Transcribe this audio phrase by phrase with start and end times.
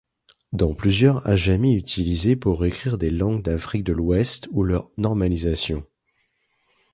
[0.51, 5.85] Dans plusieurs ajami utilisés pour écrire des langues d’Afrique de l’Ouest ou leurs normalisations.